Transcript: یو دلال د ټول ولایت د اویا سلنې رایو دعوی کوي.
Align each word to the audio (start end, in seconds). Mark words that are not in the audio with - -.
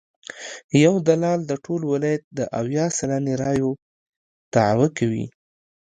یو 0.83 0.93
دلال 1.07 1.39
د 1.47 1.51
ټول 1.65 1.81
ولایت 1.93 2.23
د 2.37 2.39
اویا 2.59 2.85
سلنې 2.97 3.33
رایو 3.43 3.71
دعوی 4.53 4.89
کوي. 4.97 5.25